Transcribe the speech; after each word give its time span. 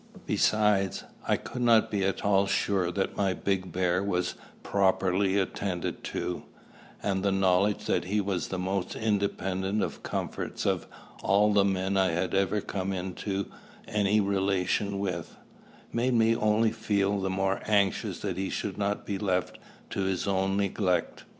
Besides, 0.25 1.03
I 1.27 1.35
could 1.37 1.61
not 1.61 1.91
be 1.91 2.03
at 2.05 2.25
all 2.25 2.47
sure 2.47 2.89
that 2.91 3.15
my 3.15 3.35
big 3.35 3.71
bear 3.71 4.01
was 4.01 4.33
properly 4.63 5.37
attended 5.37 6.03
to; 6.05 6.41
and 7.03 7.21
the 7.21 7.31
knowledge 7.31 7.85
that 7.85 8.05
he 8.05 8.19
was 8.19 8.47
the 8.47 8.57
most 8.57 8.95
independent 8.95 9.83
of 9.83 10.01
comforts 10.01 10.65
of 10.65 10.87
all 11.21 11.53
the 11.53 11.63
men 11.63 11.97
I 11.97 12.13
had 12.13 12.33
ever 12.33 12.61
come 12.61 12.91
into 12.91 13.51
any 13.87 14.19
relation 14.19 14.97
with, 14.97 15.37
made 15.93 16.15
me 16.15 16.35
only 16.35 16.71
feel 16.71 17.19
the 17.19 17.29
more 17.29 17.61
anxious 17.67 18.21
that 18.21 18.37
he 18.37 18.49
should 18.49 18.79
not 18.79 19.05
be 19.05 19.19
left 19.19 19.59
to 19.91 20.01
his 20.05 20.27
own 20.27 20.57
neglect. 20.57 21.25